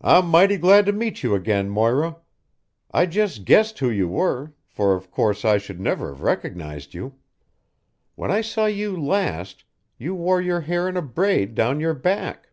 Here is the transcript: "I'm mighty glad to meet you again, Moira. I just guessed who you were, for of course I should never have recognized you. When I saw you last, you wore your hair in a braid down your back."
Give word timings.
"I'm 0.00 0.28
mighty 0.28 0.56
glad 0.56 0.86
to 0.86 0.92
meet 0.92 1.24
you 1.24 1.34
again, 1.34 1.68
Moira. 1.68 2.18
I 2.92 3.06
just 3.06 3.44
guessed 3.44 3.80
who 3.80 3.90
you 3.90 4.06
were, 4.06 4.54
for 4.68 4.94
of 4.94 5.10
course 5.10 5.44
I 5.44 5.58
should 5.58 5.80
never 5.80 6.10
have 6.10 6.22
recognized 6.22 6.94
you. 6.94 7.16
When 8.14 8.30
I 8.30 8.40
saw 8.40 8.66
you 8.66 8.96
last, 8.96 9.64
you 9.98 10.14
wore 10.14 10.40
your 10.40 10.60
hair 10.60 10.88
in 10.88 10.96
a 10.96 11.02
braid 11.02 11.56
down 11.56 11.80
your 11.80 11.94
back." 11.94 12.50